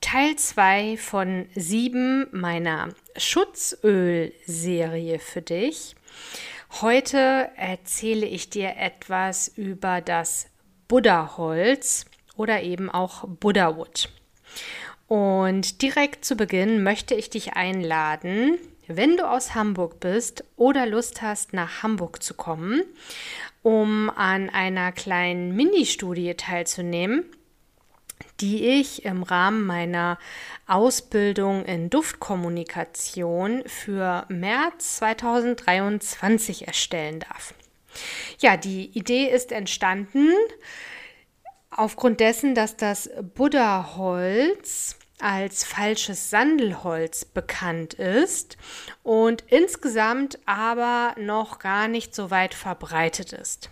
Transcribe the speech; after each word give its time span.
Teil 0.00 0.34
2 0.34 0.96
von 0.96 1.46
7 1.54 2.28
meiner 2.32 2.88
Schutzöl-Serie 3.16 5.18
für 5.18 5.42
dich. 5.42 5.94
Heute 6.80 7.50
erzähle 7.56 8.24
ich 8.24 8.48
dir 8.48 8.76
etwas 8.78 9.48
über 9.48 10.00
das 10.00 10.46
Buddha-Holz 10.88 12.06
oder 12.36 12.62
eben 12.62 12.90
auch 12.90 13.28
Buddha-Wood. 13.28 14.08
Und 15.06 15.82
direkt 15.82 16.24
zu 16.24 16.34
Beginn 16.34 16.82
möchte 16.82 17.14
ich 17.14 17.28
dich 17.28 17.52
einladen, 17.52 18.56
wenn 18.86 19.18
du 19.18 19.30
aus 19.30 19.54
Hamburg 19.54 20.00
bist 20.00 20.44
oder 20.56 20.86
Lust 20.86 21.20
hast, 21.20 21.52
nach 21.52 21.82
Hamburg 21.82 22.22
zu 22.22 22.32
kommen, 22.32 22.82
um 23.62 24.08
an 24.08 24.48
einer 24.48 24.92
kleinen 24.92 25.54
Mini-Studie 25.54 26.34
teilzunehmen 26.34 27.26
die 28.40 28.66
ich 28.66 29.04
im 29.04 29.22
Rahmen 29.22 29.66
meiner 29.66 30.18
Ausbildung 30.66 31.64
in 31.64 31.90
Duftkommunikation 31.90 33.62
für 33.66 34.24
März 34.28 34.96
2023 34.96 36.66
erstellen 36.66 37.20
darf. 37.20 37.54
Ja, 38.38 38.56
die 38.56 38.96
Idee 38.96 39.26
ist 39.26 39.52
entstanden 39.52 40.30
aufgrund 41.70 42.20
dessen, 42.20 42.54
dass 42.54 42.76
das 42.76 43.10
Buddha-Holz 43.34 44.96
als 45.20 45.64
falsches 45.64 46.30
Sandelholz 46.30 47.24
bekannt 47.24 47.94
ist 47.94 48.56
und 49.02 49.44
insgesamt 49.48 50.38
aber 50.46 51.14
noch 51.18 51.58
gar 51.58 51.88
nicht 51.88 52.14
so 52.14 52.30
weit 52.30 52.54
verbreitet 52.54 53.32
ist. 53.32 53.70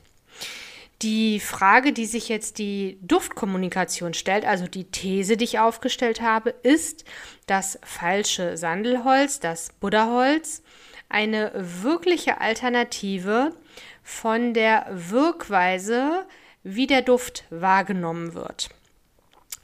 Die 1.02 1.38
Frage, 1.38 1.92
die 1.92 2.06
sich 2.06 2.28
jetzt 2.28 2.58
die 2.58 2.98
Duftkommunikation 3.02 4.14
stellt, 4.14 4.44
also 4.44 4.66
die 4.66 4.90
These, 4.90 5.36
die 5.36 5.44
ich 5.44 5.60
aufgestellt 5.60 6.20
habe, 6.20 6.50
ist, 6.50 7.04
dass 7.46 7.78
falsche 7.84 8.56
Sandelholz, 8.56 9.38
das 9.38 9.70
Buddhaholz, 9.78 10.62
eine 11.08 11.52
wirkliche 11.54 12.40
Alternative 12.40 13.54
von 14.02 14.54
der 14.54 14.86
Wirkweise, 14.90 16.26
wie 16.64 16.88
der 16.88 17.02
Duft 17.02 17.44
wahrgenommen 17.50 18.34
wird. 18.34 18.68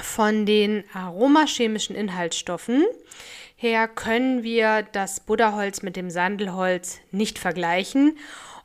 Von 0.00 0.46
den 0.46 0.84
aromachemischen 0.92 1.96
Inhaltsstoffen 1.96 2.84
her 3.56 3.88
können 3.88 4.44
wir 4.44 4.82
das 4.92 5.20
Buddhaholz 5.20 5.82
mit 5.82 5.96
dem 5.96 6.10
Sandelholz 6.10 7.00
nicht 7.10 7.38
vergleichen 7.38 8.18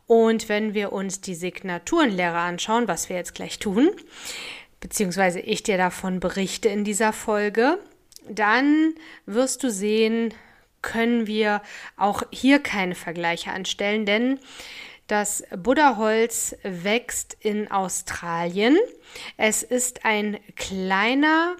und 0.10 0.50
wenn 0.50 0.74
wir 0.74 0.92
uns 0.92 1.22
die 1.22 1.36
Signaturenlehre 1.36 2.40
anschauen, 2.40 2.88
was 2.88 3.10
wir 3.10 3.16
jetzt 3.16 3.36
gleich 3.36 3.60
tun, 3.60 3.92
beziehungsweise 4.80 5.40
ich 5.40 5.62
dir 5.62 5.78
davon 5.78 6.20
berichte 6.20 6.68
in 6.68 6.84
dieser 6.84 7.14
Folge, 7.14 7.78
dann 8.28 8.96
wirst 9.28 9.62
du 9.62 9.70
sehen, 9.70 10.34
können 10.82 11.28
wir 11.28 11.62
auch 11.96 12.24
hier 12.32 12.58
keine 12.58 12.96
Vergleiche 12.96 13.52
anstellen, 13.52 14.08
denn 14.08 14.40
das 15.06 15.44
Buddha-Holz 15.56 16.56
wächst 16.64 17.38
in 17.40 17.70
Australien. 17.70 18.80
Es 19.38 19.62
ist 19.62 20.06
ein 20.06 20.40
kleiner 20.56 21.56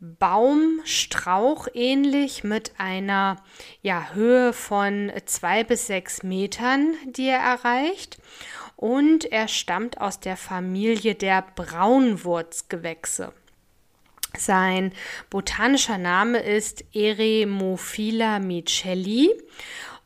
Baumstrauch 0.00 1.68
ähnlich 1.74 2.42
mit 2.42 2.72
einer 2.78 3.36
ja, 3.82 4.08
Höhe 4.14 4.54
von 4.54 5.12
zwei 5.26 5.62
bis 5.62 5.86
sechs 5.86 6.22
Metern, 6.22 6.94
die 7.04 7.28
er 7.28 7.40
erreicht. 7.40 8.18
Und 8.76 9.26
er 9.30 9.46
stammt 9.46 10.00
aus 10.00 10.18
der 10.18 10.38
Familie 10.38 11.14
der 11.14 11.44
Braunwurzgewächse. 11.54 13.34
Sein 14.38 14.92
botanischer 15.28 15.98
Name 15.98 16.38
ist 16.38 16.84
Eremophila 16.94 18.38
micelli 18.38 19.30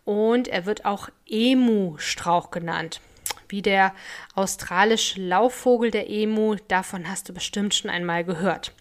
und 0.05 0.49
er 0.49 0.67
wird 0.67 0.85
auch 0.85 1.09
Emu-Strauch 1.29 2.51
genannt. 2.51 3.01
Wie 3.49 3.63
der 3.63 3.95
australische 4.35 5.21
Laufvogel 5.21 5.93
der 5.93 6.11
Emu, 6.11 6.57
davon 6.67 7.09
hast 7.09 7.29
du 7.29 7.33
bestimmt 7.33 7.75
schon 7.75 7.91
einmal 7.91 8.25
gehört. 8.25 8.73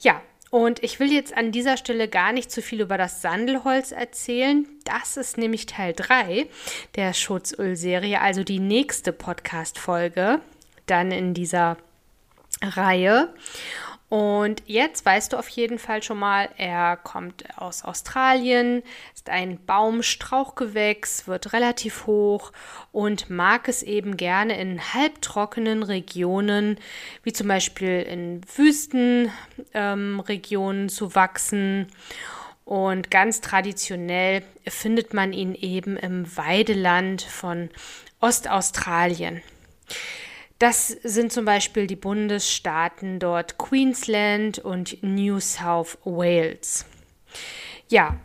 Ja, 0.00 0.20
und 0.50 0.82
ich 0.82 1.00
will 1.00 1.12
jetzt 1.12 1.36
an 1.36 1.52
dieser 1.52 1.76
Stelle 1.76 2.08
gar 2.08 2.32
nicht 2.32 2.50
zu 2.50 2.62
viel 2.62 2.80
über 2.80 2.96
das 2.96 3.20
Sandelholz 3.20 3.92
erzählen. 3.92 4.66
Das 4.84 5.16
ist 5.16 5.38
nämlich 5.38 5.66
Teil 5.66 5.92
3 5.94 6.46
der 6.94 7.12
Schutzölserie, 7.12 8.20
also 8.20 8.44
die 8.44 8.60
nächste 8.60 9.12
Podcast-Folge 9.12 10.40
dann 10.86 11.10
in 11.10 11.34
dieser 11.34 11.76
Reihe. 12.62 13.34
Und 14.08 14.62
jetzt 14.66 15.04
weißt 15.04 15.32
du 15.32 15.36
auf 15.36 15.48
jeden 15.48 15.80
Fall 15.80 16.00
schon 16.00 16.20
mal, 16.20 16.48
er 16.58 16.96
kommt 16.96 17.58
aus 17.58 17.84
Australien, 17.84 18.84
ist 19.14 19.28
ein 19.28 19.58
Baumstrauchgewächs, 19.66 21.26
wird 21.26 21.52
relativ 21.52 22.06
hoch 22.06 22.52
und 22.92 23.30
mag 23.30 23.68
es 23.68 23.82
eben 23.82 24.16
gerne 24.16 24.60
in 24.60 24.94
halbtrockenen 24.94 25.82
Regionen, 25.82 26.78
wie 27.24 27.32
zum 27.32 27.48
Beispiel 27.48 28.02
in 28.02 28.42
Wüstenregionen 28.54 30.82
ähm, 30.82 30.88
zu 30.88 31.16
wachsen. 31.16 31.88
Und 32.64 33.10
ganz 33.10 33.40
traditionell 33.40 34.44
findet 34.66 35.14
man 35.14 35.32
ihn 35.32 35.54
eben 35.54 35.96
im 35.96 36.36
Weideland 36.36 37.22
von 37.22 37.70
Ostaustralien. 38.20 39.42
Das 40.58 40.88
sind 40.88 41.32
zum 41.32 41.44
Beispiel 41.44 41.86
die 41.86 41.96
Bundesstaaten 41.96 43.18
dort 43.18 43.58
Queensland 43.58 44.58
und 44.58 45.02
New 45.02 45.38
South 45.38 45.98
Wales. 46.04 46.86
Ja, 47.88 48.18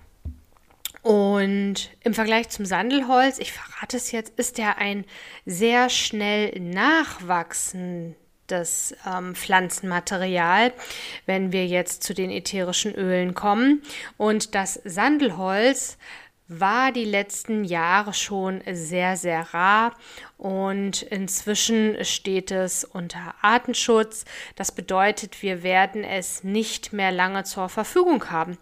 und 1.02 1.90
im 2.04 2.14
Vergleich 2.14 2.50
zum 2.50 2.66
Sandelholz, 2.66 3.40
ich 3.40 3.52
verrate 3.52 3.98
es 3.98 4.12
jetzt, 4.12 4.38
ist 4.38 4.60
er 4.60 4.78
ein 4.78 5.04
sehr 5.46 5.90
schnell 5.90 6.60
nachwachsendes 6.60 8.16
ähm, 9.06 9.36
Pflanzenmaterial, 9.36 10.74
wenn 11.26 11.52
wir 11.52 11.66
jetzt 11.66 12.04
zu 12.04 12.14
den 12.14 12.30
ätherischen 12.30 12.94
Ölen 12.94 13.34
kommen. 13.34 13.82
Und 14.18 14.54
das 14.54 14.80
Sandelholz 14.86 15.98
war 16.60 16.92
die 16.92 17.06
letzten 17.06 17.64
Jahre 17.64 18.14
schon 18.14 18.62
sehr, 18.70 19.16
sehr 19.16 19.54
rar 19.54 19.94
und 20.38 21.02
inzwischen 21.04 22.04
steht 22.04 22.52
es 22.52 22.84
unter 22.84 23.36
Artenschutz. 23.42 24.26
Das 24.58 24.74
bedeutet, 24.74 25.42
wir 25.42 25.64
werden 25.64 26.04
es 26.04 26.44
nicht 26.44 26.92
mehr 26.92 27.12
lange 27.12 27.46
zur 27.46 27.70
Verfügung 27.70 28.30
haben. 28.32 28.58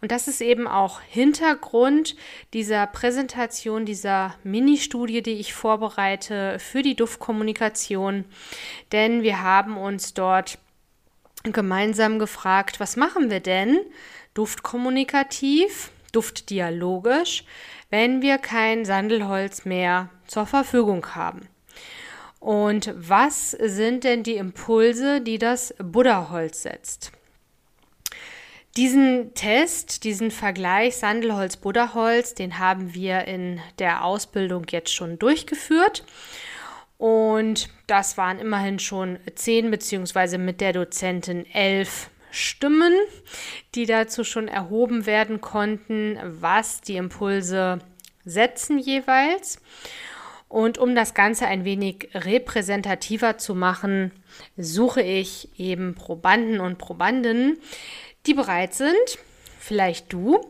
Und 0.00 0.12
das 0.12 0.28
ist 0.28 0.40
eben 0.40 0.68
auch 0.68 1.00
Hintergrund 1.00 2.14
dieser 2.52 2.86
Präsentation, 2.86 3.86
dieser 3.86 4.36
Mini-Studie, 4.44 5.22
die 5.22 5.40
ich 5.40 5.52
vorbereite 5.52 6.60
für 6.60 6.82
die 6.82 6.94
Duftkommunikation. 6.94 8.24
Denn 8.92 9.22
wir 9.22 9.42
haben 9.42 9.78
uns 9.78 10.14
dort 10.14 10.58
gemeinsam 11.42 12.20
gefragt, 12.20 12.78
was 12.78 12.94
machen 12.96 13.30
wir 13.30 13.40
denn 13.40 13.80
duftkommunikativ, 14.34 15.90
duftdialogisch, 16.12 17.44
wenn 17.90 18.22
wir 18.22 18.38
kein 18.38 18.84
Sandelholz 18.84 19.64
mehr 19.64 20.10
zur 20.26 20.46
Verfügung 20.46 21.14
haben. 21.14 21.48
Und 22.40 22.92
was 22.96 23.52
sind 23.52 24.04
denn 24.04 24.22
die 24.22 24.36
Impulse, 24.36 25.20
die 25.20 25.38
das 25.38 25.74
Buddha-Holz 25.78 26.62
setzt? 26.62 27.12
Diesen 28.76 29.34
Test, 29.34 30.02
diesen 30.04 30.30
Vergleich 30.30 30.96
Sandelholz-Buddha-Holz, 30.96 32.34
den 32.34 32.58
haben 32.58 32.94
wir 32.94 33.26
in 33.26 33.60
der 33.78 34.02
Ausbildung 34.02 34.64
jetzt 34.70 34.94
schon 34.94 35.18
durchgeführt. 35.18 36.04
Und 36.96 37.68
das 37.86 38.16
waren 38.16 38.38
immerhin 38.38 38.78
schon 38.78 39.18
zehn, 39.34 39.70
beziehungsweise 39.70 40.38
mit 40.38 40.60
der 40.60 40.72
Dozentin 40.72 41.44
elf 41.52 42.08
Stimmen, 42.32 42.94
die 43.74 43.86
dazu 43.86 44.24
schon 44.24 44.48
erhoben 44.48 45.06
werden 45.06 45.40
konnten, 45.40 46.18
was 46.24 46.80
die 46.80 46.96
Impulse 46.96 47.78
setzen 48.24 48.78
jeweils. 48.78 49.60
Und 50.48 50.76
um 50.76 50.94
das 50.94 51.14
Ganze 51.14 51.46
ein 51.46 51.64
wenig 51.64 52.10
repräsentativer 52.14 53.38
zu 53.38 53.54
machen, 53.54 54.12
suche 54.56 55.00
ich 55.00 55.48
eben 55.58 55.94
Probanden 55.94 56.60
und 56.60 56.78
Probandinnen, 56.78 57.58
die 58.26 58.34
bereit 58.34 58.74
sind, 58.74 59.18
vielleicht 59.58 60.12
du, 60.12 60.40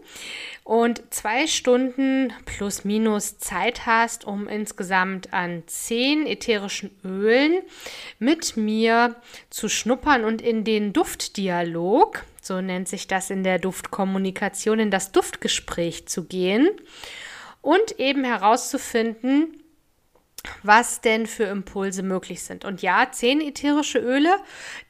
und 0.64 1.02
zwei 1.10 1.46
Stunden 1.46 2.32
plus 2.44 2.84
minus 2.84 3.38
Zeit 3.38 3.84
hast, 3.86 4.24
um 4.24 4.46
insgesamt 4.46 5.32
an 5.32 5.64
zehn 5.66 6.26
ätherischen 6.26 6.96
Ölen 7.04 7.62
mit 8.18 8.56
mir 8.56 9.16
zu 9.50 9.68
schnuppern 9.68 10.24
und 10.24 10.40
in 10.40 10.64
den 10.64 10.92
Duftdialog, 10.92 12.24
so 12.40 12.60
nennt 12.60 12.88
sich 12.88 13.08
das 13.08 13.30
in 13.30 13.42
der 13.42 13.58
Duftkommunikation, 13.58 14.78
in 14.78 14.90
das 14.90 15.10
Duftgespräch 15.10 16.06
zu 16.06 16.24
gehen 16.24 16.68
und 17.60 17.98
eben 17.98 18.24
herauszufinden, 18.24 19.62
was 20.62 21.00
denn 21.00 21.26
für 21.26 21.44
Impulse 21.44 22.02
möglich 22.02 22.42
sind. 22.42 22.64
Und 22.64 22.82
ja, 22.82 23.08
zehn 23.10 23.40
ätherische 23.40 23.98
Öle, 23.98 24.36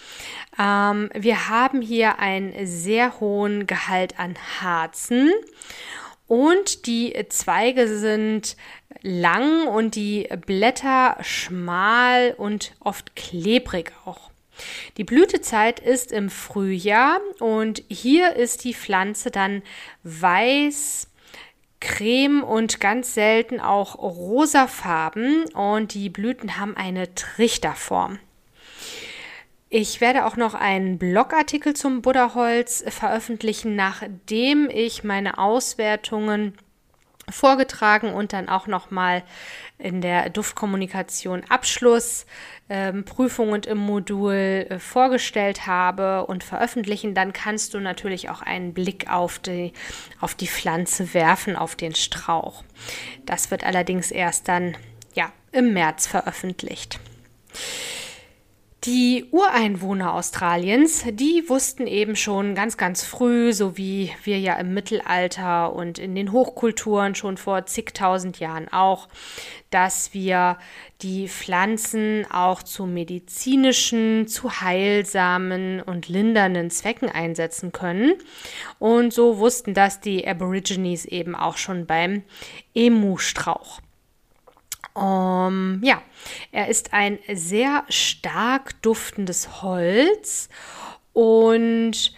Ähm, 0.59 1.11
wir 1.15 1.49
haben 1.49 1.81
hier 1.81 2.19
einen 2.19 2.67
sehr 2.67 3.21
hohen 3.21 3.67
Gehalt 3.67 4.19
an 4.19 4.37
Harzen 4.61 5.33
und 6.27 6.87
die 6.87 7.15
Zweige 7.31 7.89
sind 7.89 8.57
lang 9.01 9.67
und 9.67 9.95
die 9.95 10.29
Blätter 10.47 11.17
schmal 11.23 12.35
und 12.37 12.75
oft 12.81 13.17
klebrig 13.17 13.93
auch. 14.05 14.28
Die 14.97 15.05
Blütezeit 15.05 15.81
ist 15.81 16.13
im 16.13 16.31
Frühjahr 16.31 17.21
und 17.39 17.83
hier 17.89 18.37
ist 18.37 18.65
die 18.65 18.75
Pflanze 18.75 19.31
dann 19.31 19.63
weiß, 20.03 21.09
creme 21.81 22.43
und 22.43 22.81
ganz 22.81 23.15
selten 23.15 23.61
auch 23.61 23.97
rosafarben 23.97 25.45
und 25.55 25.95
die 25.95 26.11
Blüten 26.11 26.59
haben 26.59 26.77
eine 26.77 27.15
Trichterform. 27.15 28.19
Ich 29.71 30.01
werde 30.01 30.25
auch 30.25 30.37
noch 30.37 30.55
einen 30.55 30.99
Blogartikel 30.99 31.75
zum 31.75 32.01
Buddhaholz 32.01 32.85
veröffentlichen, 32.89 33.77
nachdem 33.77 34.71
ich 34.71 35.05
meine 35.05 35.37
Auswertungen 35.37 36.55
vorgetragen 37.31 38.13
und 38.13 38.33
dann 38.33 38.49
auch 38.49 38.67
noch 38.67 38.91
mal 38.91 39.23
in 39.79 40.01
der 40.01 40.31
Duftkommunikation 40.31 41.43
Abschlussprüfungen 41.49 43.63
ähm, 43.65 43.71
im 43.71 43.79
Modul 43.79 44.67
äh, 44.69 44.79
vorgestellt 44.79 45.67
habe 45.67 46.27
und 46.27 46.45
veröffentlichen, 46.45 47.15
dann 47.15 47.33
kannst 47.33 47.75
du 47.75 47.81
natürlich 47.81 48.31
auch 48.31 48.43
einen 48.43 48.75
Blick 48.75 49.11
auf 49.11 49.39
die, 49.39 49.73
auf 50.21 50.35
die 50.35 50.49
Pflanze 50.49 51.15
werfen, 51.15 51.57
auf 51.57 51.77
den 51.77 51.95
Strauch. 51.95 52.65
Das 53.25 53.51
wird 53.51 53.65
allerdings 53.65 54.11
erst 54.11 54.49
dann 54.49 54.77
ja, 55.15 55.33
im 55.53 55.73
März 55.73 56.07
veröffentlicht. 56.07 57.01
Die 58.91 59.27
Ureinwohner 59.33 60.15
Australiens, 60.15 61.05
die 61.11 61.45
wussten 61.47 61.87
eben 61.87 62.17
schon 62.17 62.55
ganz, 62.55 62.79
ganz 62.79 63.05
früh, 63.05 63.53
so 63.53 63.77
wie 63.77 64.13
wir 64.25 64.39
ja 64.39 64.55
im 64.55 64.73
Mittelalter 64.73 65.75
und 65.75 65.99
in 65.99 66.15
den 66.15 66.33
Hochkulturen 66.33 67.15
schon 67.15 67.37
vor 67.37 67.67
zigtausend 67.67 68.41
Jahren 68.41 68.67
auch, 68.73 69.09
dass 69.69 70.15
wir 70.15 70.57
die 71.03 71.29
Pflanzen 71.29 72.25
auch 72.31 72.63
zu 72.63 72.87
medizinischen, 72.87 74.27
zu 74.27 74.63
heilsamen 74.63 75.83
und 75.83 76.09
lindernden 76.09 76.71
Zwecken 76.71 77.11
einsetzen 77.11 77.73
können. 77.73 78.15
Und 78.79 79.13
so 79.13 79.37
wussten 79.37 79.75
das 79.75 80.01
die 80.01 80.27
Aborigines 80.27 81.05
eben 81.05 81.35
auch 81.35 81.59
schon 81.59 81.85
beim 81.85 82.23
Emu-Strauch. 82.75 83.83
Um, 84.99 85.81
ja, 85.85 86.03
er 86.51 86.69
ist 86.69 86.93
ein 86.93 87.19
sehr 87.33 87.85
stark 87.89 88.83
duftendes 88.83 89.63
Holz 89.63 90.49
und 91.13 92.13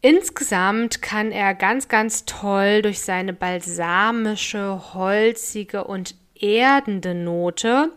insgesamt 0.00 1.02
kann 1.02 1.30
er 1.30 1.54
ganz, 1.54 1.88
ganz 1.88 2.24
toll 2.24 2.80
durch 2.80 3.00
seine 3.00 3.34
balsamische, 3.34 4.94
holzige 4.94 5.84
und 5.84 6.14
erdende 6.34 7.14
Note 7.14 7.92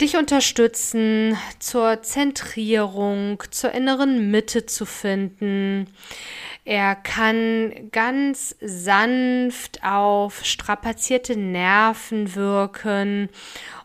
dich 0.00 0.16
unterstützen, 0.16 1.36
zur 1.58 2.02
Zentrierung, 2.02 3.42
zur 3.50 3.72
inneren 3.72 4.30
Mitte 4.30 4.66
zu 4.66 4.84
finden. 4.84 5.86
Er 6.66 6.96
kann 6.96 7.90
ganz 7.92 8.56
sanft 8.60 9.84
auf 9.84 10.44
strapazierte 10.44 11.36
Nerven 11.36 12.34
wirken 12.34 13.28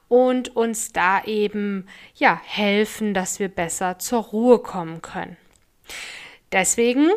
und 0.07 0.55
uns 0.55 0.91
da 0.91 1.23
eben 1.25 1.85
ja 2.15 2.41
helfen, 2.43 3.13
dass 3.13 3.39
wir 3.39 3.49
besser 3.49 3.99
zur 3.99 4.23
Ruhe 4.23 4.57
kommen 4.57 5.03
können. 5.03 5.37
Deswegen 6.51 7.11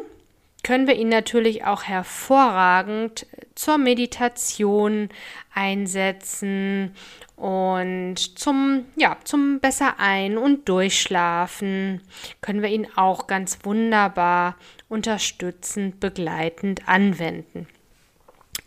können 0.62 0.86
wir 0.86 0.96
ihn 0.96 1.08
natürlich 1.08 1.64
auch 1.64 1.84
hervorragend 1.84 3.26
zur 3.54 3.78
Meditation 3.78 5.08
einsetzen 5.54 6.94
und 7.36 8.16
zum, 8.38 8.84
ja, 8.96 9.16
zum 9.24 9.60
besser 9.60 9.94
ein- 9.98 10.36
und 10.36 10.68
durchschlafen 10.68 12.02
können 12.42 12.60
wir 12.60 12.68
ihn 12.68 12.86
auch 12.96 13.26
ganz 13.26 13.58
wunderbar 13.62 14.56
unterstützend, 14.88 16.00
begleitend 16.00 16.88
anwenden. 16.88 17.66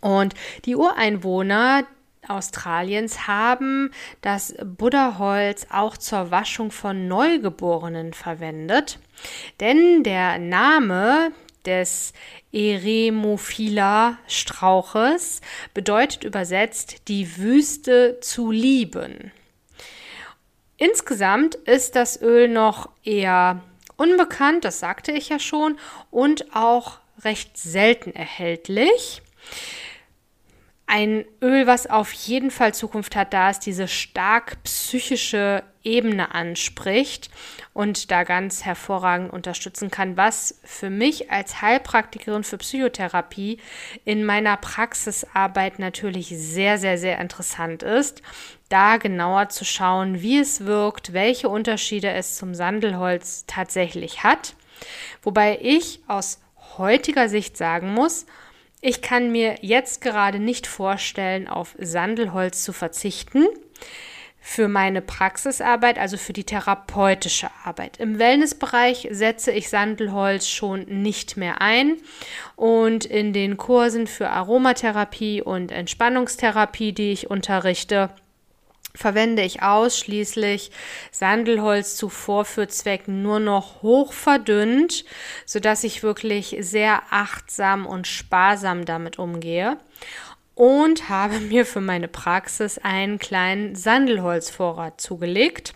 Und 0.00 0.34
die 0.64 0.76
Ureinwohner 0.76 1.84
Australiens 2.26 3.26
haben 3.26 3.90
das 4.20 4.54
Buddha-Holz 4.62 5.68
auch 5.70 5.96
zur 5.96 6.30
Waschung 6.30 6.70
von 6.70 7.08
Neugeborenen 7.08 8.12
verwendet, 8.12 8.98
denn 9.60 10.02
der 10.02 10.38
Name 10.38 11.32
des 11.64 12.12
Eremophila 12.52 14.18
Strauches 14.26 15.40
bedeutet 15.74 16.24
übersetzt 16.24 17.08
die 17.08 17.36
Wüste 17.36 18.18
zu 18.20 18.50
lieben. 18.50 19.32
Insgesamt 20.76 21.56
ist 21.56 21.96
das 21.96 22.20
Öl 22.22 22.48
noch 22.48 22.88
eher 23.04 23.62
unbekannt, 23.98 24.64
das 24.64 24.80
sagte 24.80 25.12
ich 25.12 25.28
ja 25.28 25.38
schon, 25.38 25.78
und 26.10 26.54
auch 26.56 26.98
recht 27.22 27.58
selten 27.58 28.12
erhältlich. 28.14 29.20
Ein 30.86 31.26
Öl, 31.42 31.66
was 31.66 31.86
auf 31.86 32.12
jeden 32.12 32.50
Fall 32.50 32.72
Zukunft 32.72 33.14
hat, 33.14 33.34
da 33.34 33.50
es 33.50 33.58
diese 33.58 33.88
stark 33.88 34.62
psychische 34.62 35.62
Ebene 35.88 36.34
anspricht 36.34 37.30
und 37.72 38.10
da 38.10 38.24
ganz 38.24 38.64
hervorragend 38.64 39.32
unterstützen 39.32 39.90
kann, 39.90 40.16
was 40.16 40.60
für 40.62 40.90
mich 40.90 41.30
als 41.30 41.62
Heilpraktikerin 41.62 42.44
für 42.44 42.58
Psychotherapie 42.58 43.58
in 44.04 44.24
meiner 44.24 44.56
Praxisarbeit 44.58 45.78
natürlich 45.78 46.28
sehr, 46.28 46.78
sehr, 46.78 46.98
sehr 46.98 47.18
interessant 47.18 47.82
ist, 47.82 48.22
da 48.68 48.98
genauer 48.98 49.48
zu 49.48 49.64
schauen, 49.64 50.20
wie 50.20 50.38
es 50.38 50.66
wirkt, 50.66 51.14
welche 51.14 51.48
Unterschiede 51.48 52.10
es 52.10 52.36
zum 52.36 52.54
Sandelholz 52.54 53.44
tatsächlich 53.46 54.22
hat. 54.22 54.54
Wobei 55.22 55.58
ich 55.62 56.00
aus 56.06 56.40
heutiger 56.76 57.28
Sicht 57.28 57.56
sagen 57.56 57.94
muss, 57.94 58.26
ich 58.80 59.02
kann 59.02 59.32
mir 59.32 59.56
jetzt 59.62 60.02
gerade 60.02 60.38
nicht 60.38 60.66
vorstellen, 60.66 61.48
auf 61.48 61.74
Sandelholz 61.78 62.62
zu 62.62 62.72
verzichten 62.72 63.46
für 64.40 64.68
meine 64.68 65.02
Praxisarbeit, 65.02 65.98
also 65.98 66.16
für 66.16 66.32
die 66.32 66.44
therapeutische 66.44 67.48
Arbeit. 67.64 67.98
Im 67.98 68.18
Wellnessbereich 68.18 69.08
setze 69.10 69.50
ich 69.50 69.68
Sandelholz 69.68 70.48
schon 70.48 70.84
nicht 70.84 71.36
mehr 71.36 71.60
ein 71.60 71.96
und 72.56 73.04
in 73.04 73.32
den 73.32 73.56
Kursen 73.56 74.06
für 74.06 74.30
Aromatherapie 74.30 75.42
und 75.42 75.70
Entspannungstherapie, 75.70 76.92
die 76.92 77.12
ich 77.12 77.30
unterrichte, 77.30 78.10
verwende 78.94 79.42
ich 79.42 79.62
ausschließlich 79.62 80.70
Sandelholz 81.12 81.96
zu 81.96 82.08
Vorführzwecken 82.08 83.22
nur 83.22 83.38
noch 83.38 83.82
hoch 83.82 84.12
verdünnt, 84.12 85.04
sodass 85.46 85.84
ich 85.84 86.02
wirklich 86.02 86.56
sehr 86.60 87.02
achtsam 87.10 87.86
und 87.86 88.06
sparsam 88.06 88.84
damit 88.84 89.18
umgehe 89.18 89.78
und 90.58 91.08
habe 91.08 91.38
mir 91.40 91.64
für 91.64 91.80
meine 91.80 92.08
Praxis 92.08 92.78
einen 92.78 93.18
kleinen 93.18 93.76
Sandelholzvorrat 93.76 95.00
zugelegt. 95.00 95.74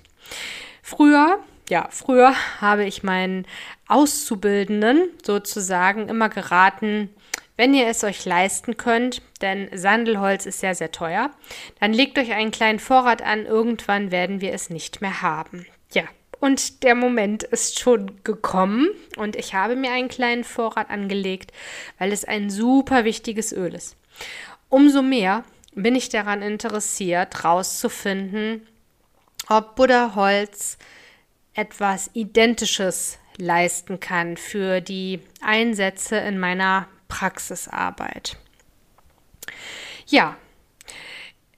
Früher, 0.82 1.38
ja, 1.70 1.88
früher 1.90 2.34
habe 2.60 2.84
ich 2.84 3.02
meinen 3.02 3.46
Auszubildenden 3.86 5.08
sozusagen 5.24 6.08
immer 6.08 6.28
geraten, 6.28 7.10
wenn 7.56 7.74
ihr 7.74 7.86
es 7.86 8.02
euch 8.02 8.24
leisten 8.24 8.76
könnt, 8.76 9.22
denn 9.40 9.68
Sandelholz 9.72 10.46
ist 10.46 10.58
sehr, 10.58 10.74
sehr 10.74 10.90
teuer, 10.90 11.30
dann 11.78 11.92
legt 11.92 12.18
euch 12.18 12.32
einen 12.32 12.50
kleinen 12.50 12.80
Vorrat 12.80 13.22
an, 13.22 13.46
irgendwann 13.46 14.10
werden 14.10 14.40
wir 14.40 14.52
es 14.52 14.68
nicht 14.68 15.00
mehr 15.00 15.22
haben. 15.22 15.66
Ja, 15.92 16.04
und 16.40 16.82
der 16.82 16.96
Moment 16.96 17.44
ist 17.44 17.78
schon 17.78 18.24
gekommen 18.24 18.88
und 19.16 19.36
ich 19.36 19.54
habe 19.54 19.76
mir 19.76 19.92
einen 19.92 20.08
kleinen 20.08 20.42
Vorrat 20.42 20.90
angelegt, 20.90 21.52
weil 21.98 22.10
es 22.10 22.24
ein 22.24 22.50
super 22.50 23.04
wichtiges 23.04 23.52
Öl 23.52 23.74
ist. 23.74 23.96
Umso 24.72 25.02
mehr 25.02 25.44
bin 25.74 25.94
ich 25.94 26.08
daran 26.08 26.40
interessiert, 26.40 27.42
herauszufinden, 27.42 28.66
ob 29.50 29.76
Buddha 29.76 30.14
Holz 30.14 30.78
etwas 31.52 32.08
Identisches 32.14 33.18
leisten 33.36 34.00
kann 34.00 34.38
für 34.38 34.80
die 34.80 35.20
Einsätze 35.42 36.16
in 36.16 36.38
meiner 36.38 36.88
Praxisarbeit. 37.08 38.38
Ja, 40.06 40.38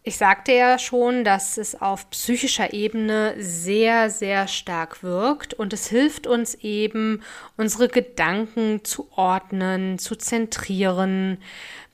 ich 0.06 0.18
sagte 0.18 0.52
ja 0.52 0.78
schon, 0.78 1.24
dass 1.24 1.56
es 1.56 1.80
auf 1.80 2.10
psychischer 2.10 2.74
Ebene 2.74 3.36
sehr, 3.38 4.10
sehr 4.10 4.48
stark 4.48 5.02
wirkt 5.02 5.54
und 5.54 5.72
es 5.72 5.86
hilft 5.86 6.26
uns 6.26 6.56
eben, 6.56 7.22
unsere 7.56 7.88
Gedanken 7.88 8.84
zu 8.84 9.08
ordnen, 9.16 9.98
zu 9.98 10.14
zentrieren, 10.16 11.38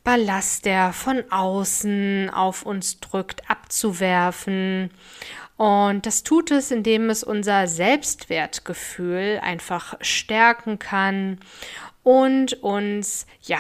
Ballast, 0.05 0.65
der 0.65 0.93
von 0.93 1.25
außen 1.31 2.31
auf 2.31 2.63
uns 2.65 3.01
drückt, 3.01 3.49
abzuwerfen. 3.51 4.91
Und 5.57 6.07
das 6.07 6.23
tut 6.23 6.51
es, 6.51 6.71
indem 6.71 7.11
es 7.11 7.23
unser 7.23 7.67
Selbstwertgefühl 7.67 9.41
einfach 9.43 9.95
stärken 10.01 10.79
kann 10.79 11.39
und 12.03 12.63
uns 12.63 13.27
ja 13.43 13.59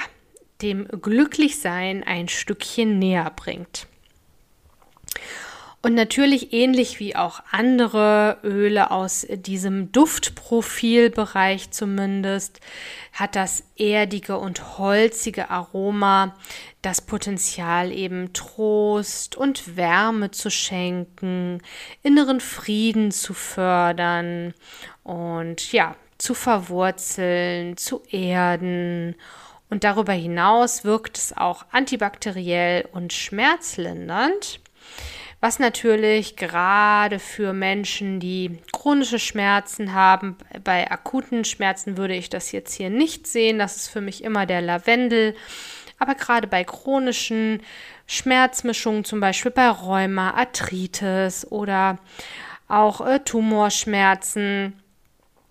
dem 0.62 0.88
Glücklichsein 0.88 2.02
ein 2.04 2.28
Stückchen 2.28 2.98
näher 2.98 3.30
bringt. 3.34 3.86
Und 5.82 5.94
natürlich 5.94 6.52
ähnlich 6.52 7.00
wie 7.00 7.16
auch 7.16 7.40
andere 7.50 8.36
Öle 8.44 8.90
aus 8.90 9.26
diesem 9.30 9.92
Duftprofilbereich 9.92 11.70
zumindest, 11.70 12.60
hat 13.14 13.34
das 13.34 13.64
erdige 13.78 14.38
und 14.38 14.78
holzige 14.78 15.48
Aroma 15.48 16.36
das 16.82 17.00
Potenzial 17.00 17.92
eben 17.92 18.34
Trost 18.34 19.36
und 19.36 19.76
Wärme 19.76 20.30
zu 20.30 20.50
schenken, 20.50 21.62
inneren 22.02 22.40
Frieden 22.40 23.10
zu 23.10 23.32
fördern 23.32 24.52
und 25.02 25.72
ja, 25.72 25.96
zu 26.18 26.34
verwurzeln, 26.34 27.78
zu 27.78 28.02
erden. 28.10 29.14
Und 29.70 29.84
darüber 29.84 30.12
hinaus 30.12 30.84
wirkt 30.84 31.16
es 31.16 31.34
auch 31.34 31.64
antibakteriell 31.70 32.86
und 32.92 33.12
schmerzlindernd, 33.12 34.60
was 35.40 35.58
natürlich 35.58 36.36
gerade 36.36 37.18
für 37.18 37.52
Menschen, 37.52 38.20
die 38.20 38.58
chronische 38.72 39.18
Schmerzen 39.18 39.94
haben, 39.94 40.36
bei 40.62 40.90
akuten 40.90 41.44
Schmerzen 41.44 41.96
würde 41.96 42.14
ich 42.14 42.28
das 42.28 42.52
jetzt 42.52 42.74
hier 42.74 42.90
nicht 42.90 43.26
sehen, 43.26 43.58
das 43.58 43.76
ist 43.76 43.88
für 43.88 44.02
mich 44.02 44.22
immer 44.22 44.44
der 44.44 44.60
Lavendel, 44.60 45.34
aber 45.98 46.14
gerade 46.14 46.46
bei 46.46 46.64
chronischen 46.64 47.62
Schmerzmischungen, 48.06 49.04
zum 49.04 49.20
Beispiel 49.20 49.50
bei 49.50 49.68
Rheuma, 49.68 50.32
Arthritis 50.32 51.46
oder 51.50 51.98
auch 52.68 53.00
äh, 53.06 53.20
Tumorschmerzen, 53.20 54.80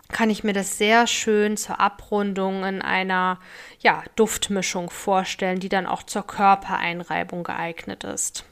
kann 0.08 0.30
ich 0.30 0.44
mir 0.44 0.52
das 0.52 0.76
sehr 0.76 1.06
schön 1.06 1.56
zur 1.56 1.80
Abrundung 1.80 2.64
in 2.64 2.82
einer 2.82 3.38
ja, 3.80 4.02
Duftmischung 4.16 4.90
vorstellen, 4.90 5.60
die 5.60 5.68
dann 5.68 5.86
auch 5.86 6.02
zur 6.02 6.26
Körpereinreibung 6.26 7.44
geeignet 7.44 8.04
ist. 8.04 8.44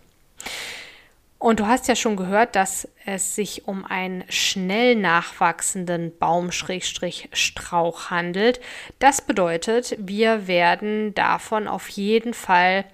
Und 1.38 1.60
du 1.60 1.66
hast 1.66 1.86
ja 1.86 1.94
schon 1.94 2.16
gehört, 2.16 2.56
dass 2.56 2.88
es 3.06 3.36
sich 3.36 3.68
um 3.68 3.84
einen 3.84 4.24
schnell 4.28 4.96
nachwachsenden 4.96 6.16
Baum-Strauch 6.18 8.10
handelt. 8.10 8.60
Das 8.98 9.20
bedeutet, 9.20 9.94
wir 9.98 10.48
werden 10.48 11.14
davon 11.14 11.68
auf 11.68 11.88
jeden 11.90 12.34
Fall 12.34 12.84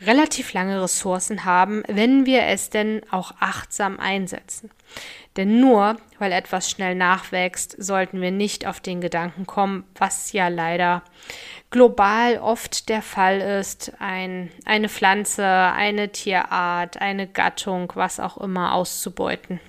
relativ 0.00 0.54
lange 0.54 0.82
Ressourcen 0.82 1.44
haben, 1.44 1.82
wenn 1.86 2.24
wir 2.26 2.44
es 2.44 2.70
denn 2.70 3.02
auch 3.10 3.34
achtsam 3.40 4.00
einsetzen. 4.00 4.70
Denn 5.36 5.60
nur 5.60 5.96
weil 6.18 6.32
etwas 6.32 6.70
schnell 6.70 6.94
nachwächst, 6.94 7.74
sollten 7.82 8.20
wir 8.20 8.30
nicht 8.30 8.66
auf 8.66 8.80
den 8.80 9.00
Gedanken 9.00 9.46
kommen, 9.46 9.84
was 9.96 10.32
ja 10.32 10.48
leider 10.48 11.02
global 11.70 12.38
oft 12.38 12.88
der 12.88 13.02
Fall 13.02 13.40
ist, 13.40 13.92
ein, 13.98 14.50
eine 14.64 14.88
Pflanze, 14.88 15.44
eine 15.44 16.10
Tierart, 16.10 17.00
eine 17.00 17.26
Gattung, 17.26 17.92
was 17.96 18.20
auch 18.20 18.38
immer 18.38 18.74
auszubeuten. 18.74 19.60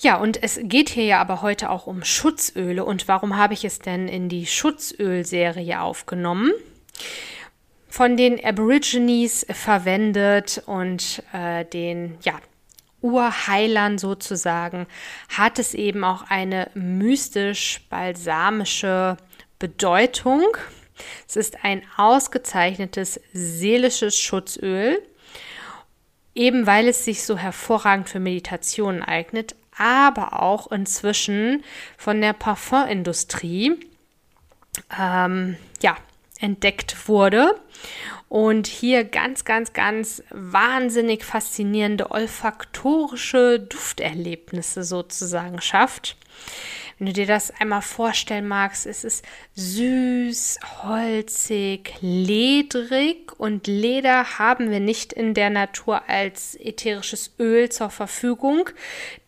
Ja, 0.00 0.16
und 0.16 0.40
es 0.42 0.58
geht 0.62 0.88
hier 0.90 1.04
ja 1.04 1.20
aber 1.20 1.42
heute 1.42 1.70
auch 1.70 1.88
um 1.88 2.04
Schutzöle. 2.04 2.84
Und 2.84 3.08
warum 3.08 3.36
habe 3.36 3.54
ich 3.54 3.64
es 3.64 3.80
denn 3.80 4.06
in 4.06 4.28
die 4.28 4.46
Schutzölserie 4.46 5.80
aufgenommen? 5.80 6.52
Von 7.88 8.16
den 8.16 8.38
Aborigines 8.44 9.44
verwendet 9.50 10.62
und 10.66 11.24
äh, 11.32 11.64
den 11.64 12.16
ja, 12.22 12.34
Urheilern 13.00 13.98
sozusagen, 13.98 14.86
hat 15.36 15.58
es 15.58 15.74
eben 15.74 16.04
auch 16.04 16.22
eine 16.28 16.70
mystisch-balsamische 16.74 19.16
Bedeutung. 19.58 20.56
Es 21.26 21.36
ist 21.36 21.64
ein 21.64 21.82
ausgezeichnetes 21.96 23.20
seelisches 23.32 24.18
Schutzöl, 24.18 25.00
eben 26.34 26.66
weil 26.66 26.88
es 26.88 27.04
sich 27.04 27.24
so 27.24 27.36
hervorragend 27.36 28.08
für 28.08 28.20
Meditationen 28.20 29.02
eignet, 29.02 29.54
aber 29.76 30.42
auch 30.42 30.70
inzwischen 30.72 31.64
von 31.96 32.20
der 32.20 32.32
Parfumindustrie 32.32 33.78
ähm, 34.98 35.56
ja, 35.82 35.96
entdeckt 36.40 37.08
wurde 37.08 37.60
und 38.28 38.66
hier 38.66 39.04
ganz, 39.04 39.44
ganz, 39.44 39.72
ganz 39.72 40.22
wahnsinnig 40.30 41.24
faszinierende 41.24 42.10
olfaktorische 42.10 43.60
Dufterlebnisse 43.60 44.84
sozusagen 44.84 45.60
schafft. 45.60 46.16
Wenn 46.98 47.06
du 47.06 47.12
dir 47.12 47.26
das 47.26 47.52
einmal 47.60 47.82
vorstellen 47.82 48.48
magst, 48.48 48.84
es 48.84 49.04
ist 49.04 49.24
süß, 49.54 50.58
holzig, 50.82 51.94
ledrig 52.00 53.38
und 53.38 53.68
Leder 53.68 54.38
haben 54.38 54.72
wir 54.72 54.80
nicht 54.80 55.12
in 55.12 55.32
der 55.32 55.48
Natur 55.48 56.08
als 56.08 56.56
ätherisches 56.56 57.34
Öl 57.38 57.68
zur 57.68 57.90
Verfügung. 57.90 58.70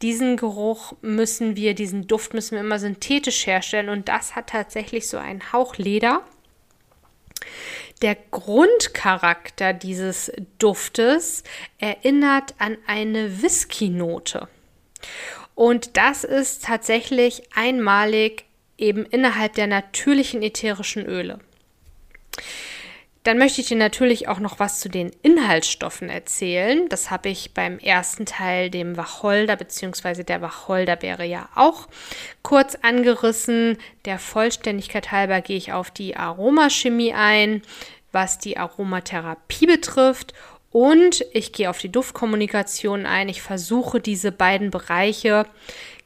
Diesen 0.02 0.36
Geruch 0.36 0.94
müssen 1.00 1.54
wir, 1.54 1.74
diesen 1.74 2.08
Duft 2.08 2.34
müssen 2.34 2.52
wir 2.56 2.60
immer 2.60 2.80
synthetisch 2.80 3.46
herstellen 3.46 3.88
und 3.88 4.08
das 4.08 4.34
hat 4.34 4.48
tatsächlich 4.48 5.08
so 5.08 5.18
einen 5.18 5.52
Hauch 5.52 5.76
Leder. 5.76 6.22
Der 8.02 8.16
Grundcharakter 8.16 9.74
dieses 9.74 10.32
Duftes 10.58 11.44
erinnert 11.78 12.54
an 12.58 12.78
eine 12.86 13.42
Whisky-Note. 13.42 14.48
Und 15.54 15.96
das 15.96 16.24
ist 16.24 16.64
tatsächlich 16.64 17.42
einmalig 17.54 18.44
eben 18.78 19.04
innerhalb 19.04 19.54
der 19.54 19.66
natürlichen 19.66 20.42
ätherischen 20.42 21.06
Öle. 21.06 21.38
Dann 23.22 23.36
möchte 23.36 23.60
ich 23.60 23.66
dir 23.66 23.76
natürlich 23.76 24.28
auch 24.28 24.38
noch 24.38 24.58
was 24.58 24.80
zu 24.80 24.88
den 24.88 25.10
Inhaltsstoffen 25.22 26.08
erzählen. 26.08 26.88
Das 26.88 27.10
habe 27.10 27.28
ich 27.28 27.52
beim 27.52 27.78
ersten 27.78 28.24
Teil, 28.24 28.70
dem 28.70 28.96
Wacholder 28.96 29.56
bzw. 29.56 30.24
der 30.24 30.40
Wacholderbeere 30.40 31.24
ja 31.24 31.50
auch 31.54 31.86
kurz 32.42 32.76
angerissen. 32.76 33.76
Der 34.06 34.18
Vollständigkeit 34.18 35.12
halber 35.12 35.42
gehe 35.42 35.58
ich 35.58 35.74
auf 35.74 35.90
die 35.90 36.16
Aromachemie 36.16 37.12
ein, 37.12 37.60
was 38.10 38.38
die 38.38 38.56
Aromatherapie 38.56 39.66
betrifft 39.66 40.32
und 40.70 41.24
ich 41.32 41.52
gehe 41.52 41.68
auf 41.68 41.78
die 41.78 41.90
Duftkommunikation 41.90 43.06
ein. 43.06 43.28
Ich 43.28 43.42
versuche 43.42 44.00
diese 44.00 44.32
beiden 44.32 44.70
Bereiche 44.70 45.46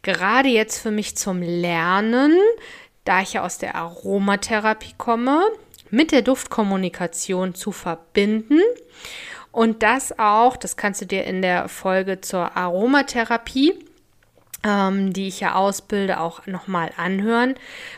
gerade 0.02 0.49
jetzt 0.49 0.80
für 0.80 0.90
mich 0.90 1.16
zum 1.16 1.42
Lernen, 1.42 2.37
da 3.04 3.21
ich 3.21 3.35
ja 3.35 3.44
aus 3.44 3.59
der 3.59 3.75
Aromatherapie 3.75 4.94
komme, 4.97 5.42
mit 5.90 6.12
der 6.12 6.23
Duftkommunikation 6.23 7.54
zu 7.54 7.73
verbinden. 7.73 8.61
Und 9.52 9.83
das 9.83 10.18
auch, 10.18 10.56
das 10.56 10.76
kannst 10.76 11.00
du 11.00 11.06
dir 11.06 11.25
in 11.25 11.42
der 11.42 11.68
Folge 11.68 12.21
zur 12.21 12.56
Aromatherapie 12.56 13.75
die 14.64 15.28
ich 15.28 15.40
ja 15.40 15.56
ausbilde, 15.56 16.21
auch 16.21 16.47
nochmal 16.47 16.90
anhören. 16.97 17.54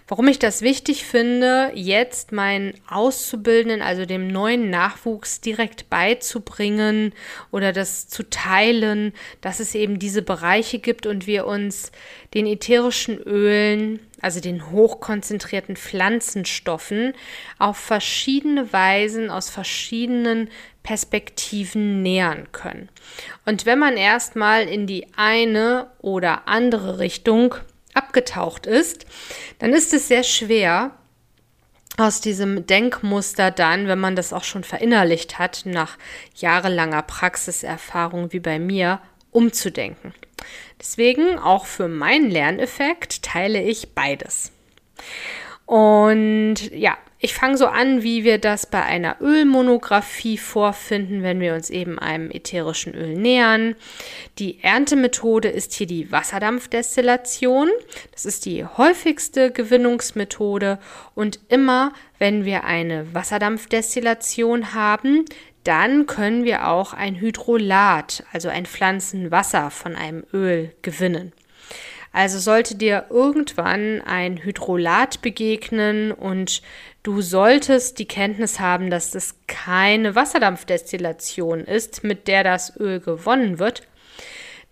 Warum 0.08 0.26
ich 0.26 0.40
das 0.40 0.62
wichtig 0.62 1.04
finde, 1.04 1.70
jetzt 1.74 2.32
meinen 2.32 2.74
Auszubildenden, 2.88 3.82
also 3.82 4.04
dem 4.04 4.26
neuen 4.26 4.68
Nachwuchs 4.68 5.40
direkt 5.40 5.88
beizubringen 5.90 7.12
oder 7.52 7.72
das 7.72 8.08
zu 8.08 8.28
teilen, 8.28 9.12
dass 9.40 9.60
es 9.60 9.76
eben 9.76 10.00
diese 10.00 10.22
Bereiche 10.22 10.80
gibt 10.80 11.06
und 11.06 11.28
wir 11.28 11.46
uns 11.46 11.92
den 12.34 12.46
ätherischen 12.46 13.18
Ölen, 13.18 14.00
also 14.20 14.40
den 14.40 14.72
hochkonzentrierten 14.72 15.76
Pflanzenstoffen, 15.76 17.12
auf 17.58 17.76
verschiedene 17.76 18.72
Weisen 18.72 19.30
aus 19.30 19.50
verschiedenen 19.50 20.50
Perspektiven 20.86 22.00
nähern 22.00 22.52
können. 22.52 22.88
Und 23.44 23.66
wenn 23.66 23.80
man 23.80 23.96
erstmal 23.96 24.68
in 24.68 24.86
die 24.86 25.08
eine 25.16 25.90
oder 25.98 26.46
andere 26.46 27.00
Richtung 27.00 27.56
abgetaucht 27.92 28.66
ist, 28.66 29.04
dann 29.58 29.72
ist 29.72 29.92
es 29.92 30.06
sehr 30.06 30.22
schwer, 30.22 30.92
aus 31.98 32.20
diesem 32.20 32.66
Denkmuster 32.66 33.50
dann, 33.50 33.88
wenn 33.88 33.98
man 33.98 34.14
das 34.14 34.32
auch 34.32 34.44
schon 34.44 34.62
verinnerlicht 34.62 35.40
hat, 35.40 35.62
nach 35.64 35.98
jahrelanger 36.36 37.02
Praxiserfahrung 37.02 38.32
wie 38.32 38.40
bei 38.40 38.58
mir, 38.60 39.00
umzudenken. 39.32 40.14
Deswegen 40.80 41.38
auch 41.38 41.66
für 41.66 41.88
meinen 41.88 42.30
Lerneffekt 42.30 43.22
teile 43.22 43.60
ich 43.60 43.94
beides. 43.94 44.52
Und 45.64 46.70
ja, 46.70 46.96
ich 47.26 47.34
fange 47.34 47.56
so 47.56 47.66
an, 47.66 48.04
wie 48.04 48.22
wir 48.22 48.38
das 48.38 48.66
bei 48.66 48.84
einer 48.84 49.16
Ölmonographie 49.20 50.38
vorfinden, 50.38 51.24
wenn 51.24 51.40
wir 51.40 51.54
uns 51.54 51.70
eben 51.70 51.98
einem 51.98 52.30
ätherischen 52.30 52.94
Öl 52.94 53.14
nähern. 53.14 53.74
Die 54.38 54.62
Erntemethode 54.62 55.48
ist 55.48 55.74
hier 55.74 55.88
die 55.88 56.12
Wasserdampfdestillation. 56.12 57.68
Das 58.12 58.26
ist 58.26 58.46
die 58.46 58.64
häufigste 58.64 59.50
Gewinnungsmethode 59.50 60.78
und 61.16 61.40
immer, 61.48 61.92
wenn 62.20 62.44
wir 62.44 62.62
eine 62.62 63.12
Wasserdampfdestillation 63.12 64.72
haben, 64.72 65.24
dann 65.64 66.06
können 66.06 66.44
wir 66.44 66.68
auch 66.68 66.92
ein 66.92 67.16
Hydrolat, 67.16 68.22
also 68.32 68.48
ein 68.50 68.66
Pflanzenwasser 68.66 69.72
von 69.72 69.96
einem 69.96 70.22
Öl 70.32 70.72
gewinnen. 70.82 71.32
Also 72.16 72.38
sollte 72.38 72.76
dir 72.76 73.08
irgendwann 73.10 74.00
ein 74.00 74.42
Hydrolat 74.42 75.20
begegnen 75.20 76.12
und 76.12 76.62
du 77.06 77.20
solltest 77.22 78.00
die 78.00 78.08
Kenntnis 78.08 78.58
haben, 78.58 78.90
dass 78.90 79.12
das 79.12 79.36
keine 79.46 80.16
Wasserdampfdestillation 80.16 81.60
ist, 81.60 82.02
mit 82.02 82.26
der 82.26 82.42
das 82.42 82.76
Öl 82.76 82.98
gewonnen 82.98 83.60
wird, 83.60 83.86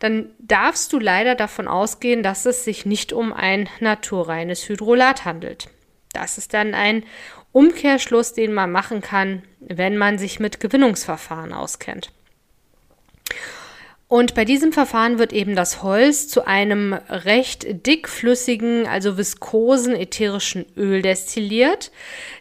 dann 0.01 0.31
darfst 0.41 0.93
du 0.93 0.99
leider 0.99 1.37
davon 1.37 1.69
ausgehen, 1.69 2.25
dass 2.25 2.45
es 2.45 2.65
sich 2.65 2.85
nicht 2.87 3.13
um 3.13 3.33
ein 3.33 3.69
naturreines 3.79 4.69
Hydrolat 4.69 5.25
handelt. 5.25 5.71
Das 6.13 6.37
ist 6.37 6.55
dann 6.55 6.75
ein 6.75 7.05
Umkehrschluss, 7.53 8.33
den 8.33 8.53
man 8.53 8.73
machen 8.73 9.01
kann, 9.01 9.45
wenn 9.61 9.97
man 9.97 10.19
sich 10.19 10.41
mit 10.41 10.59
Gewinnungsverfahren 10.59 11.53
auskennt. 11.53 12.11
Und 14.07 14.35
bei 14.35 14.45
diesem 14.45 14.73
Verfahren 14.73 15.19
wird 15.19 15.33
eben 15.33 15.57
das 15.57 15.83
Holz 15.83 16.29
zu 16.29 16.47
einem 16.47 16.93
recht 17.09 17.87
dickflüssigen, 17.87 18.87
also 18.87 19.17
viskosen 19.17 19.97
ätherischen 19.97 20.67
Öl 20.77 21.03
destilliert. 21.03 21.91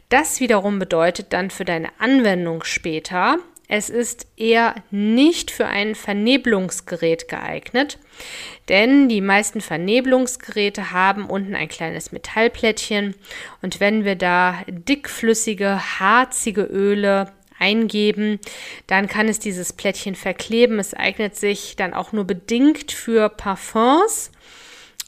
Das 0.09 0.39
wiederum 0.39 0.77
bedeutet 0.77 1.33
dann 1.33 1.49
für 1.49 1.65
deine 1.65 1.89
Anwendung 1.99 2.63
später, 2.63 3.37
es 3.75 3.89
ist 3.89 4.27
eher 4.35 4.75
nicht 4.91 5.49
für 5.49 5.65
ein 5.65 5.95
Vernebelungsgerät 5.95 7.27
geeignet, 7.27 7.97
denn 8.69 9.09
die 9.09 9.21
meisten 9.21 9.61
Vernebelungsgeräte 9.61 10.91
haben 10.91 11.25
unten 11.25 11.55
ein 11.55 11.69
kleines 11.69 12.11
Metallplättchen 12.11 13.15
und 13.61 13.79
wenn 13.79 14.03
wir 14.03 14.15
da 14.15 14.59
dickflüssige, 14.67 15.99
harzige 15.99 16.61
Öle 16.61 17.31
eingeben, 17.63 18.39
dann 18.87 19.07
kann 19.07 19.29
es 19.29 19.39
dieses 19.39 19.71
Plättchen 19.73 20.15
verkleben. 20.15 20.79
Es 20.79 20.93
eignet 20.93 21.35
sich 21.35 21.75
dann 21.75 21.93
auch 21.93 22.11
nur 22.11 22.25
bedingt 22.25 22.91
für 22.91 23.29
Parfums. 23.29 24.31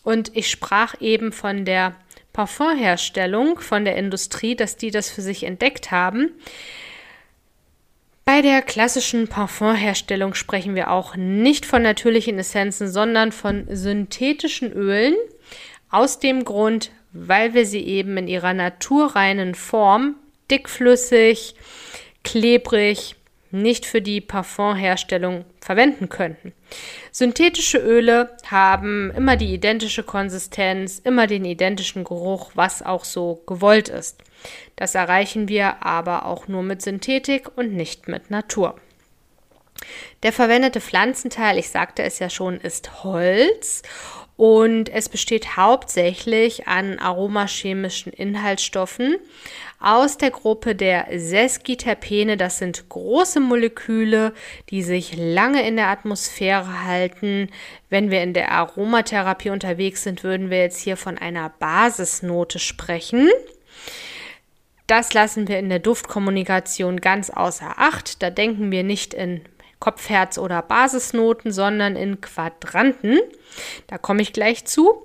Und 0.04 0.36
ich 0.36 0.50
sprach 0.50 0.96
eben 1.02 1.32
von 1.32 1.66
der 1.66 1.96
Parfumherstellung, 2.32 3.60
von 3.60 3.86
der 3.86 3.98
Industrie, 3.98 4.56
dass 4.56 4.78
die 4.78 4.92
das 4.92 5.10
für 5.10 5.22
sich 5.22 5.44
entdeckt 5.44 5.92
haben. 5.92 6.32
Bei 8.24 8.42
der 8.42 8.62
klassischen 8.62 9.28
Parfumherstellung 9.28 10.34
sprechen 10.34 10.76
wir 10.76 10.92
auch 10.92 11.16
nicht 11.16 11.66
von 11.66 11.84
natürlichen 11.84 12.40
Essenzen, 12.40 12.90
sondern 12.90 13.32
von 13.32 13.68
synthetischen 13.70 14.72
Ölen. 14.72 15.16
Aus 15.90 16.20
dem 16.20 16.44
Grund, 16.44 16.92
weil 17.14 17.54
wir 17.54 17.66
sie 17.66 17.86
eben 17.86 18.18
in 18.18 18.28
ihrer 18.28 18.54
naturreinen 18.54 19.56
Form 19.56 20.16
dickflüssig, 20.52 21.56
klebrig, 22.26 23.16
nicht 23.52 23.86
für 23.86 24.02
die 24.02 24.20
Parfumherstellung 24.20 25.46
verwenden 25.62 26.10
könnten. 26.10 26.52
Synthetische 27.12 27.78
Öle 27.78 28.36
haben 28.48 29.12
immer 29.16 29.38
die 29.38 29.54
identische 29.54 30.04
Konsistenz, 30.04 31.00
immer 31.00 31.28
den 31.28 31.46
identischen 31.46 32.04
Geruch, 32.04 32.52
was 32.56 32.82
auch 32.82 33.06
so 33.06 33.42
gewollt 33.48 33.88
ist. 33.88 34.22
Das 34.76 34.94
erreichen 34.96 35.48
wir 35.48 35.86
aber 35.86 36.26
auch 36.26 36.50
nur 36.50 36.64
mit 36.64 36.82
Synthetik 36.82 37.58
und 37.58 37.74
nicht 37.74 38.10
mit 38.10 38.30
Natur. 38.30 38.76
Der 40.24 40.34
verwendete 40.34 40.82
Pflanzenteil, 40.82 41.58
ich 41.58 41.70
sagte 41.70 42.04
es 42.04 42.20
ja 42.20 42.30
schon, 42.30 42.60
ist 42.60 43.04
Holz 43.04 43.84
und 44.38 44.90
es 44.90 45.08
besteht 45.08 45.56
hauptsächlich 45.56 46.68
an 46.68 47.00
aromachemischen 47.00 48.12
Inhaltsstoffen 48.12 49.18
aus 49.80 50.18
der 50.18 50.32
Gruppe 50.32 50.76
der 50.76 51.08
Sesquiterpene. 51.14 52.38
Das 52.38 52.58
sind 52.58 52.90
große 52.90 53.40
Moleküle, 53.40 54.34
die 54.70 54.84
sich 54.84 55.16
lange 55.18 55.68
in 55.68 55.76
der 55.76 55.88
Atmosphäre 55.88 56.84
halten. 56.84 57.50
Wenn 57.90 58.12
wir 58.12 58.24
in 58.24 58.34
der 58.34 58.52
Aromatherapie 58.52 59.50
unterwegs 59.50 60.04
sind, 60.04 60.24
würden 60.24 60.50
wir 60.50 60.60
jetzt 60.60 60.80
hier 60.80 60.98
von 60.98 61.18
einer 61.18 61.50
Basisnote 61.50 62.60
sprechen. 62.60 63.30
Das 64.88 65.14
lassen 65.14 65.48
wir 65.48 65.60
in 65.60 65.70
der 65.70 65.80
Duftkommunikation 65.80 67.02
ganz 67.02 67.30
außer 67.30 67.76
Acht. 67.78 68.22
Da 68.22 68.30
denken 68.30 68.72
wir 68.72 68.84
nicht 68.84 69.14
in 69.14 69.42
Kopfherz 69.80 70.38
oder 70.38 70.62
Basisnoten, 70.62 71.52
sondern 71.52 71.96
in 71.96 72.22
Quadranten. 72.22 73.20
Da 73.88 73.98
komme 73.98 74.22
ich 74.22 74.34
gleich 74.34 74.66
zu. 74.66 75.05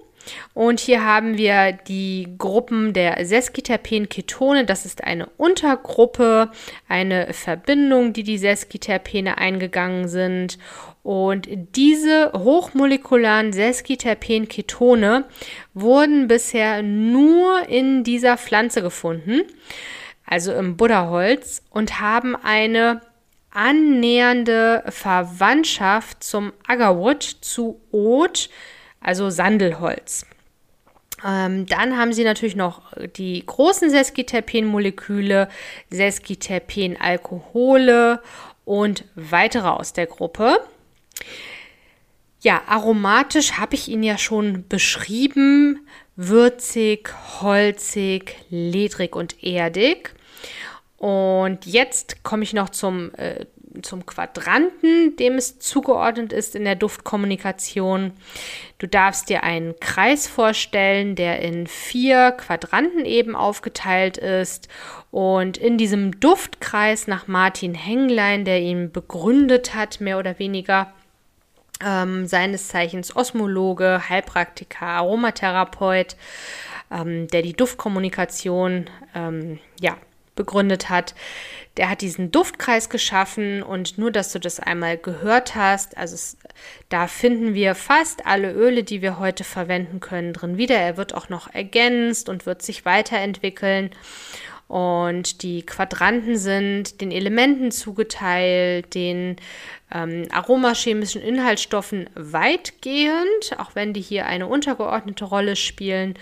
Und 0.55 0.81
hier 0.81 1.05
haben 1.05 1.37
wir 1.37 1.73
die 1.73 2.29
Gruppen 2.39 2.93
der 2.93 3.25
Sesquiterpen-Ketone. 3.25 4.65
Das 4.65 4.85
ist 4.85 5.05
eine 5.05 5.27
Untergruppe, 5.37 6.51
eine 6.89 7.33
Verbindung, 7.33 8.13
die 8.13 8.23
die 8.23 8.39
Sesquiterpene 8.39 9.39
eingegangen 9.39 10.09
sind. 10.09 10.59
Und 11.03 11.49
diese 11.75 12.33
hochmolekularen 12.35 13.53
Sesquiterpen-Ketone 13.53 15.25
wurden 15.73 16.29
bisher 16.29 16.83
nur 16.83 17.69
in 17.69 18.05
dieser 18.05 18.37
Pflanze 18.37 18.83
gefunden, 18.83 19.43
also 20.27 20.53
im 20.53 20.77
Buddhaholz, 20.77 21.63
und 21.71 22.01
haben 22.01 22.37
eine 22.37 23.01
annähernde 23.51 24.85
Verwandtschaft 24.89 26.23
zum 26.23 26.53
Agarwood, 26.67 27.23
zu 27.23 27.81
Oat, 27.91 28.49
also 29.01 29.31
Sandelholz. 29.31 30.27
Ähm, 31.25 31.67
dann 31.67 31.99
haben 31.99 32.13
sie 32.13 32.25
natürlich 32.25 32.57
noch 32.57 32.93
die 33.17 33.45
großen 33.45 33.91
Sesquiterpen-Moleküle, 33.91 35.49
Sesquiterpen-Alkohole 35.91 38.21
und 38.65 39.05
weitere 39.15 39.69
aus 39.69 39.93
der 39.93 40.07
Gruppe. 40.07 40.61
Ja, 42.43 42.63
aromatisch 42.67 43.53
habe 43.53 43.75
ich 43.75 43.89
ihn 43.89 44.03
ja 44.03 44.17
schon 44.17 44.67
beschrieben. 44.69 45.87
Würzig, 46.17 47.11
holzig, 47.41 48.37
ledrig 48.49 49.15
und 49.15 49.43
erdig. 49.43 50.15
Und 50.97 51.67
jetzt 51.67 52.23
komme 52.23 52.43
ich 52.43 52.53
noch 52.53 52.71
zum, 52.71 53.15
äh, 53.15 53.47
zum 53.83 54.07
Quadranten, 54.07 55.17
dem 55.17 55.35
es 55.35 55.59
zugeordnet 55.59 56.33
ist 56.33 56.55
in 56.57 56.65
der 56.65 56.75
Duftkommunikation. 56.75 58.13
Du 58.79 58.87
darfst 58.87 59.29
dir 59.29 59.43
einen 59.43 59.79
Kreis 59.81 60.27
vorstellen, 60.27 61.15
der 61.15 61.41
in 61.41 61.67
vier 61.67 62.33
Quadranten 62.33 63.05
eben 63.05 63.37
aufgeteilt 63.37 64.17
ist. 64.17 64.69
Und 65.11 65.57
in 65.57 65.79
diesem 65.79 66.19
Duftkreis 66.21 67.07
nach 67.07 67.27
Martin 67.27 67.75
Henglein, 67.75 68.45
der 68.45 68.61
ihn 68.61 68.91
begründet 68.91 69.75
hat, 69.75 70.01
mehr 70.01 70.19
oder 70.19 70.39
weniger, 70.39 70.93
ähm, 71.85 72.27
seines 72.27 72.69
Zeichens 72.69 73.15
Osmologe, 73.17 74.09
Heilpraktiker, 74.09 74.87
Aromatherapeut, 74.87 76.17
ähm, 76.91 77.29
der 77.29 77.43
die 77.43 77.55
Duftkommunikation 77.55 78.87
ähm, 79.15 79.59
ja, 79.81 79.97
begründet 80.35 80.89
hat. 80.89 81.15
Der 81.77 81.89
hat 81.89 82.01
diesen 82.01 82.31
Duftkreis 82.31 82.91
geschaffen 82.91 83.63
und 83.63 83.97
nur, 83.97 84.11
dass 84.11 84.33
du 84.33 84.41
das 84.41 84.61
einmal 84.61 84.99
gehört 84.99 85.55
hast, 85.55 85.97
also 85.97 86.15
es, 86.15 86.37
da 86.89 87.07
finden 87.07 87.55
wir 87.55 87.75
fast 87.75 88.27
alle 88.27 88.53
Öle, 88.53 88.83
die 88.83 89.03
wir 89.03 89.19
heute 89.19 89.45
verwenden 89.45 90.01
können, 90.01 90.33
drin 90.33 90.57
wieder. 90.57 90.77
Er 90.77 90.97
wird 90.97 91.15
auch 91.15 91.29
noch 91.29 91.53
ergänzt 91.55 92.29
und 92.29 92.45
wird 92.45 92.63
sich 92.63 92.85
weiterentwickeln. 92.85 93.91
Und 94.71 95.43
die 95.43 95.67
Quadranten 95.67 96.37
sind 96.37 97.01
den 97.01 97.11
Elementen 97.11 97.73
zugeteilt, 97.73 98.95
den 98.95 99.35
ähm, 99.93 100.29
aromachemischen 100.31 101.21
Inhaltsstoffen 101.21 102.09
weitgehend, 102.15 103.59
auch 103.59 103.75
wenn 103.75 103.93
die 103.93 104.01
hier 104.01 104.27
eine 104.27 104.47
untergeordnete 104.47 105.25
Rolle 105.25 105.57
spielen 105.57 106.15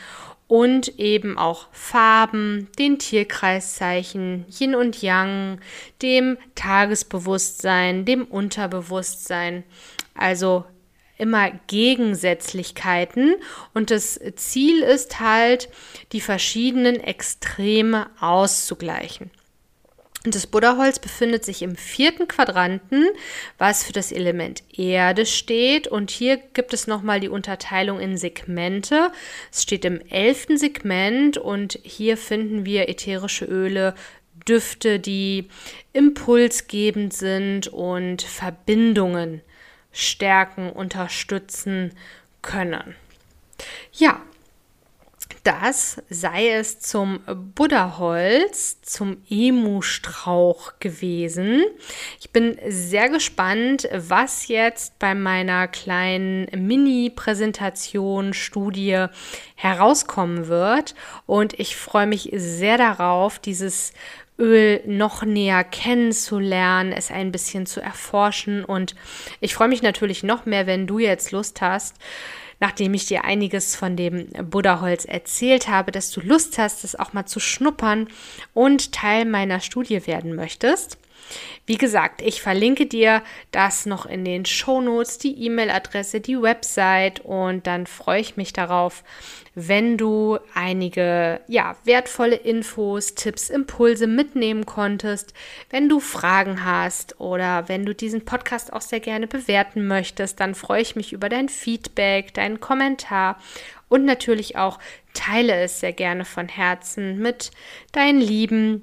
und 0.48 0.98
eben 0.98 1.38
auch 1.38 1.68
Farben, 1.72 2.68
den 2.78 2.98
Tierkreiszeichen, 2.98 4.46
Yin 4.58 4.74
und 4.74 5.00
Yang, 5.00 5.61
dem 6.02 6.38
Tagesbewusstsein, 6.54 8.04
dem 8.04 8.24
Unterbewusstsein. 8.24 9.62
Also 10.14 10.64
immer 11.18 11.50
Gegensätzlichkeiten 11.66 13.37
und 13.74 13.90
das 13.90 14.18
Ziel 14.37 14.82
ist 14.82 15.20
halt, 15.20 15.68
die 16.12 16.20
verschiedenen 16.20 17.00
Extreme 17.00 18.08
auszugleichen. 18.20 19.30
Und 20.28 20.34
das 20.34 20.46
Buddhaholz 20.46 20.98
befindet 20.98 21.42
sich 21.42 21.62
im 21.62 21.74
vierten 21.74 22.28
Quadranten, 22.28 23.06
was 23.56 23.82
für 23.82 23.94
das 23.94 24.12
Element 24.12 24.62
Erde 24.76 25.24
steht. 25.24 25.88
Und 25.88 26.10
hier 26.10 26.36
gibt 26.36 26.74
es 26.74 26.86
nochmal 26.86 27.18
die 27.18 27.30
Unterteilung 27.30 27.98
in 27.98 28.18
Segmente. 28.18 29.10
Es 29.50 29.62
steht 29.62 29.86
im 29.86 30.02
elften 30.10 30.58
Segment 30.58 31.38
und 31.38 31.78
hier 31.82 32.18
finden 32.18 32.66
wir 32.66 32.90
ätherische 32.90 33.46
Öle, 33.46 33.94
Düfte, 34.46 35.00
die 35.00 35.48
impulsgebend 35.94 37.14
sind 37.14 37.68
und 37.68 38.20
Verbindungen 38.20 39.40
stärken, 39.92 40.68
unterstützen 40.68 41.94
können. 42.42 42.94
Ja, 43.94 44.20
das 45.48 46.02
sei 46.11 46.50
es 46.50 46.78
zum 46.78 47.20
Buddhaholz, 47.54 48.82
zum 48.82 49.16
Emu-Strauch 49.30 50.74
gewesen. 50.78 51.64
Ich 52.20 52.28
bin 52.32 52.58
sehr 52.68 53.08
gespannt, 53.08 53.88
was 53.94 54.48
jetzt 54.48 54.98
bei 54.98 55.14
meiner 55.14 55.66
kleinen 55.66 56.48
Mini-Präsentation, 56.54 58.34
Studie 58.34 59.06
herauskommen 59.54 60.48
wird. 60.48 60.94
Und 61.24 61.58
ich 61.58 61.76
freue 61.76 62.06
mich 62.06 62.28
sehr 62.34 62.76
darauf, 62.76 63.38
dieses 63.38 63.94
Öl 64.38 64.82
noch 64.84 65.24
näher 65.24 65.64
kennenzulernen, 65.64 66.92
es 66.92 67.11
ein 67.11 67.32
bisschen 67.32 67.64
zu 67.64 67.80
erforschen. 67.80 68.66
Und 68.66 68.94
ich 69.40 69.54
freue 69.54 69.68
mich 69.68 69.80
natürlich 69.80 70.22
noch 70.22 70.44
mehr, 70.44 70.66
wenn 70.66 70.87
du 70.87 70.98
jetzt 70.98 71.32
Lust 71.32 71.62
hast, 71.62 71.96
nachdem 72.60 72.94
ich 72.94 73.06
dir 73.06 73.24
einiges 73.24 73.76
von 73.76 73.96
dem 73.96 74.28
Buddhaholz 74.50 75.04
erzählt 75.04 75.68
habe, 75.68 75.92
dass 75.92 76.10
du 76.10 76.20
Lust 76.20 76.58
hast, 76.58 76.84
es 76.84 76.96
auch 76.96 77.12
mal 77.12 77.26
zu 77.26 77.40
schnuppern 77.40 78.08
und 78.54 78.92
Teil 78.92 79.24
meiner 79.24 79.60
Studie 79.60 80.06
werden 80.06 80.34
möchtest. 80.34 80.98
Wie 81.66 81.76
gesagt, 81.76 82.22
ich 82.22 82.40
verlinke 82.40 82.86
dir 82.86 83.22
das 83.50 83.86
noch 83.86 84.06
in 84.06 84.24
den 84.24 84.44
Show 84.46 84.80
Notes, 84.80 85.18
die 85.18 85.44
E-Mail-Adresse, 85.44 86.20
die 86.20 86.40
Website 86.40 87.20
und 87.20 87.66
dann 87.66 87.86
freue 87.86 88.20
ich 88.20 88.36
mich 88.36 88.52
darauf, 88.52 89.04
wenn 89.54 89.98
du 89.98 90.38
einige 90.54 91.40
ja, 91.48 91.76
wertvolle 91.84 92.36
Infos, 92.36 93.14
Tipps, 93.14 93.50
Impulse 93.50 94.06
mitnehmen 94.06 94.66
konntest, 94.66 95.34
wenn 95.68 95.88
du 95.88 96.00
Fragen 96.00 96.64
hast 96.64 97.20
oder 97.20 97.68
wenn 97.68 97.84
du 97.84 97.94
diesen 97.94 98.24
Podcast 98.24 98.72
auch 98.72 98.80
sehr 98.80 99.00
gerne 99.00 99.26
bewerten 99.26 99.86
möchtest, 99.86 100.40
dann 100.40 100.54
freue 100.54 100.82
ich 100.82 100.96
mich 100.96 101.12
über 101.12 101.28
dein 101.28 101.48
Feedback, 101.48 102.32
deinen 102.34 102.60
Kommentar 102.60 103.38
und 103.88 104.04
natürlich 104.04 104.56
auch 104.56 104.78
teile 105.14 105.54
es 105.54 105.80
sehr 105.80 105.92
gerne 105.92 106.24
von 106.24 106.48
Herzen 106.48 107.18
mit 107.18 107.50
deinen 107.92 108.20
Lieben. 108.20 108.82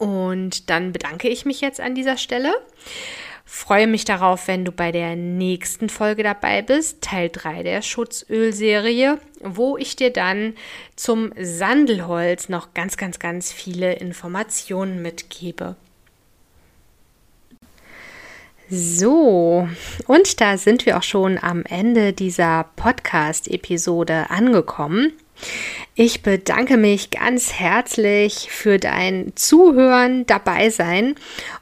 Und 0.00 0.70
dann 0.70 0.92
bedanke 0.92 1.28
ich 1.28 1.44
mich 1.44 1.60
jetzt 1.60 1.78
an 1.78 1.94
dieser 1.94 2.16
Stelle. 2.16 2.54
Freue 3.44 3.86
mich 3.86 4.06
darauf, 4.06 4.48
wenn 4.48 4.64
du 4.64 4.72
bei 4.72 4.92
der 4.92 5.14
nächsten 5.14 5.90
Folge 5.90 6.22
dabei 6.22 6.62
bist, 6.62 7.02
Teil 7.02 7.28
3 7.30 7.62
der 7.64 7.82
Schutzölserie, 7.82 9.18
wo 9.42 9.76
ich 9.76 9.96
dir 9.96 10.10
dann 10.10 10.54
zum 10.96 11.34
Sandelholz 11.38 12.48
noch 12.48 12.72
ganz, 12.72 12.96
ganz, 12.96 13.18
ganz 13.18 13.52
viele 13.52 13.92
Informationen 13.92 15.02
mitgebe. 15.02 15.76
So, 18.70 19.68
und 20.06 20.40
da 20.40 20.56
sind 20.56 20.86
wir 20.86 20.96
auch 20.96 21.02
schon 21.02 21.36
am 21.36 21.62
Ende 21.64 22.14
dieser 22.14 22.70
Podcast-Episode 22.76 24.30
angekommen. 24.30 25.12
Ich 25.94 26.22
bedanke 26.22 26.76
mich 26.76 27.10
ganz 27.10 27.52
herzlich 27.52 28.48
für 28.50 28.78
dein 28.78 29.32
Zuhören, 29.34 30.26
dabei 30.26 30.70
sein 30.70 31.16